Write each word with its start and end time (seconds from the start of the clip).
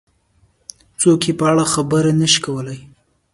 څوک 0.99 1.21
یې 1.27 1.33
په 1.39 1.45
اړه 1.51 1.65
خبرې 1.73 2.11
نه 2.21 2.27
شي 2.31 2.39
کولای. 2.45 2.79